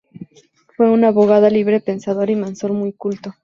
Fue 0.75 0.89
un 0.89 1.03
abogado 1.03 1.47
librepensador 1.47 2.31
y 2.31 2.35
masón, 2.35 2.73
muy 2.75 2.91
culto. 2.91 3.35